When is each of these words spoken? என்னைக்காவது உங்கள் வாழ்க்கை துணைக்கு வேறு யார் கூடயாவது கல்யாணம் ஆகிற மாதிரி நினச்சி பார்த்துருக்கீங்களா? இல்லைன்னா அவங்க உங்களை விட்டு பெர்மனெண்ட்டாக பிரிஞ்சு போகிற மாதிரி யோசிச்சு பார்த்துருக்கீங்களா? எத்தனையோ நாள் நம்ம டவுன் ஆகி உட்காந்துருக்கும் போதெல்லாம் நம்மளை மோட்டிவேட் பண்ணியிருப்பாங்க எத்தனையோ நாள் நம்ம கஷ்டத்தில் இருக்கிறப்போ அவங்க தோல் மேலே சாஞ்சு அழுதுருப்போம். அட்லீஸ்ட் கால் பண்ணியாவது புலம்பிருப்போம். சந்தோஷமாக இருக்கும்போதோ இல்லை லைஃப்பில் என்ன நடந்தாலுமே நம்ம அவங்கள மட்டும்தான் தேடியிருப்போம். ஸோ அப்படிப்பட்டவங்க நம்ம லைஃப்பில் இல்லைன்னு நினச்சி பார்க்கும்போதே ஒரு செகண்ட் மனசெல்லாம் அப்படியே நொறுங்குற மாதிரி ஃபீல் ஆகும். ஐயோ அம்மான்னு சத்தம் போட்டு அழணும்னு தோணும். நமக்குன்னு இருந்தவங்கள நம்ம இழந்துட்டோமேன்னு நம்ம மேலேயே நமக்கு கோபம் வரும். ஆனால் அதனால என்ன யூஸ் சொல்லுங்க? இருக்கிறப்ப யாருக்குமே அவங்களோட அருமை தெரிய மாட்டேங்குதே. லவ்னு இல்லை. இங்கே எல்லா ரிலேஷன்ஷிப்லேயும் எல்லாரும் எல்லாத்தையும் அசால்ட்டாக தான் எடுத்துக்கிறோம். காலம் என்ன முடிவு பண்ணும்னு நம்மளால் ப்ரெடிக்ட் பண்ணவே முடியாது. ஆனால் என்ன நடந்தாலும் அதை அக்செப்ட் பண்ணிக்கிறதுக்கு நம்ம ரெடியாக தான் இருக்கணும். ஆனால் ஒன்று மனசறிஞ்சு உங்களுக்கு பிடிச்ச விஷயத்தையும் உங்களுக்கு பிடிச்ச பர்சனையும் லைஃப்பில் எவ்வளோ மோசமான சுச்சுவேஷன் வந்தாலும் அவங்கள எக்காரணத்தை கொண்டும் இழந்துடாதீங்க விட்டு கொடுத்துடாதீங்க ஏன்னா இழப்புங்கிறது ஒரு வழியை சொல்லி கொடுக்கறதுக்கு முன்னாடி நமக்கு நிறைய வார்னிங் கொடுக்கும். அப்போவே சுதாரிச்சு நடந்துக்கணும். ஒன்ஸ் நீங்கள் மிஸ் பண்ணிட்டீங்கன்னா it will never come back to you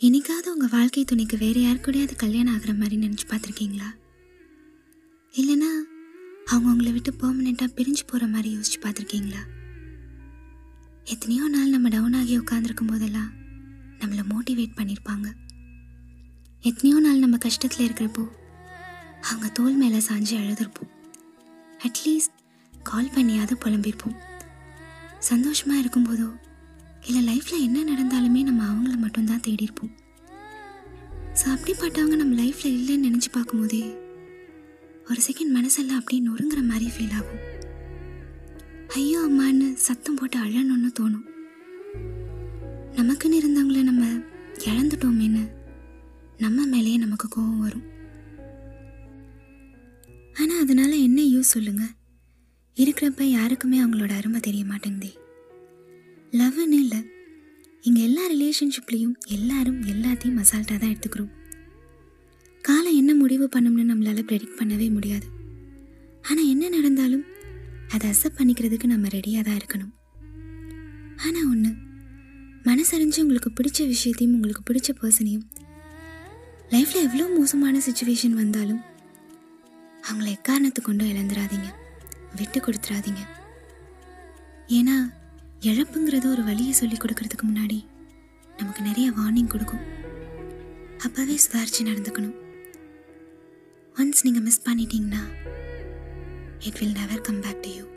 என்னைக்காவது 0.00 0.46
உங்கள் 0.46 0.68
வாழ்க்கை 0.70 1.04
துணைக்கு 1.04 1.38
வேறு 1.38 1.62
யார் 1.62 1.76
கூடயாவது 1.76 2.16
கல்யாணம் 2.16 2.54
ஆகிற 2.54 2.74
மாதிரி 2.74 2.96
நினச்சி 2.96 3.24
பார்த்துருக்கீங்களா? 3.28 3.88
இல்லைன்னா 5.32 5.70
அவங்க 6.44 6.70
உங்களை 6.70 6.92
விட்டு 6.92 7.12
பெர்மனெண்ட்டாக 7.12 7.70
பிரிஞ்சு 7.76 8.04
போகிற 8.06 8.26
மாதிரி 8.26 8.56
யோசிச்சு 8.56 8.78
பார்த்துருக்கீங்களா? 8.80 9.42
எத்தனையோ 11.04 11.48
நாள் 11.48 11.68
நம்ம 11.68 11.88
டவுன் 11.88 12.12
ஆகி 12.12 12.38
உட்காந்துருக்கும் 12.38 12.86
போதெல்லாம் 12.86 13.32
நம்மளை 13.98 14.22
மோட்டிவேட் 14.28 14.76
பண்ணியிருப்பாங்க 14.76 15.34
எத்தனையோ 16.60 17.00
நாள் 17.00 17.18
நம்ம 17.18 17.36
கஷ்டத்தில் 17.36 17.86
இருக்கிறப்போ 17.86 18.28
அவங்க 19.20 19.48
தோல் 19.48 19.74
மேலே 19.74 19.98
சாஞ்சு 19.98 20.36
அழுதுருப்போம். 20.42 20.92
அட்லீஸ்ட் 21.78 22.36
கால் 22.82 23.12
பண்ணியாவது 23.14 23.54
புலம்பிருப்போம். 23.64 24.16
சந்தோஷமாக 25.18 25.80
இருக்கும்போதோ 25.80 26.28
இல்லை 27.08 27.20
லைஃப்பில் 27.28 27.64
என்ன 27.66 27.78
நடந்தாலுமே 27.90 28.40
நம்ம 28.48 28.62
அவங்கள 28.70 28.94
மட்டும்தான் 29.02 29.42
தேடியிருப்போம். 29.46 29.92
ஸோ 31.38 31.44
அப்படிப்பட்டவங்க 31.54 32.16
நம்ம 32.22 32.34
லைஃப்பில் 32.42 32.76
இல்லைன்னு 32.78 33.06
நினச்சி 33.08 33.30
பார்க்கும்போதே 33.32 33.80
ஒரு 35.10 35.20
செகண்ட் 35.26 35.52
மனசெல்லாம் 35.56 36.00
அப்படியே 36.00 36.20
நொறுங்குற 36.28 36.60
மாதிரி 36.70 36.86
ஃபீல் 36.94 37.16
ஆகும். 37.18 37.42
ஐயோ 38.98 39.18
அம்மான்னு 39.28 39.66
சத்தம் 39.86 40.16
போட்டு 40.20 40.38
அழணும்னு 40.38 40.90
தோணும். 40.98 41.26
நமக்குன்னு 42.98 43.40
இருந்தவங்கள 43.40 43.82
நம்ம 43.90 44.04
இழந்துட்டோமேன்னு 44.70 45.44
நம்ம 46.44 46.58
மேலேயே 46.72 46.96
நமக்கு 46.96 47.28
கோபம் 47.28 47.62
வரும். 47.66 47.86
ஆனால் 50.40 50.62
அதனால 50.64 50.92
என்ன 51.08 51.20
யூஸ் 51.34 51.54
சொல்லுங்க? 51.56 51.84
இருக்கிறப்ப 52.76 53.24
யாருக்குமே 53.36 53.78
அவங்களோட 53.82 54.12
அருமை 54.16 54.40
தெரிய 54.40 54.64
மாட்டேங்குதே. 54.64 55.12
லவ்னு 56.38 56.76
இல்லை. 56.84 57.00
இங்கே 57.84 58.02
எல்லா 58.08 58.22
ரிலேஷன்ஷிப்லேயும் 58.34 59.16
எல்லாரும் 59.36 59.80
எல்லாத்தையும் 59.92 60.38
அசால்ட்டாக 60.42 60.78
தான் 60.80 60.92
எடுத்துக்கிறோம். 60.92 61.32
காலம் 62.64 62.98
என்ன 63.00 63.10
முடிவு 63.22 63.46
பண்ணும்னு 63.54 63.84
நம்மளால் 63.90 64.28
ப்ரெடிக்ட் 64.30 64.58
பண்ணவே 64.60 64.86
முடியாது. 64.96 65.26
ஆனால் 66.28 66.48
என்ன 66.52 66.68
நடந்தாலும் 66.76 67.24
அதை 67.94 68.04
அக்செப்ட் 68.12 68.38
பண்ணிக்கிறதுக்கு 68.38 68.86
நம்ம 68.94 69.08
ரெடியாக 69.16 69.44
தான் 69.48 69.58
இருக்கணும். 69.60 69.92
ஆனால் 71.26 71.48
ஒன்று 71.52 71.70
மனசறிஞ்சு 72.68 73.18
உங்களுக்கு 73.24 73.50
பிடிச்ச 73.58 73.80
விஷயத்தையும் 73.92 74.34
உங்களுக்கு 74.36 74.62
பிடிச்ச 74.68 74.90
பர்சனையும் 75.00 75.46
லைஃப்பில் 76.72 77.04
எவ்வளோ 77.06 77.26
மோசமான 77.36 77.80
சுச்சுவேஷன் 77.86 78.38
வந்தாலும் 78.42 78.80
அவங்கள 80.06 80.26
எக்காரணத்தை 80.36 80.80
கொண்டும் 80.82 81.12
இழந்துடாதீங்க 81.12 81.68
விட்டு 82.38 82.58
கொடுத்துடாதீங்க 82.60 83.22
ஏன்னா 84.78 84.96
இழப்புங்கிறது 85.60 86.30
ஒரு 86.30 86.44
வழியை 86.44 86.72
சொல்லி 86.72 86.96
கொடுக்கறதுக்கு 86.96 87.46
முன்னாடி 87.46 87.84
நமக்கு 88.56 88.82
நிறைய 88.82 89.10
வார்னிங் 89.10 89.46
கொடுக்கும். 89.46 89.80
அப்போவே 90.98 91.38
சுதாரிச்சு 91.44 91.80
நடந்துக்கணும். 91.80 92.36
ஒன்ஸ் 93.96 94.22
நீங்கள் 94.22 94.42
மிஸ் 94.42 94.62
பண்ணிட்டீங்கன்னா 94.68 95.22
it 96.60 96.78
will 96.78 96.92
never 96.92 97.20
come 97.20 97.40
back 97.40 97.62
to 97.62 97.70
you 97.70 97.95